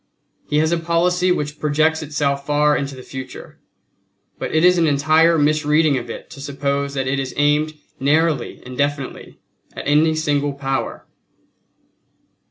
[0.49, 3.59] He has a policy which projects itself far into the future,
[4.39, 8.63] but it is an entire misreading of it to suppose that it is aimed narrowly
[8.65, 9.37] and definitely
[9.73, 11.05] at any single Power."